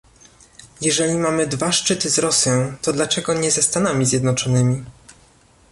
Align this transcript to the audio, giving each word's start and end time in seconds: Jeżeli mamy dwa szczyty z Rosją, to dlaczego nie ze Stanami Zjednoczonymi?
Jeżeli 0.81 1.13
mamy 1.15 1.47
dwa 1.47 1.71
szczyty 1.71 2.09
z 2.09 2.19
Rosją, 2.19 2.73
to 2.81 2.93
dlaczego 2.93 3.33
nie 3.33 3.51
ze 3.51 3.61
Stanami 3.61 4.05
Zjednoczonymi? 4.05 4.83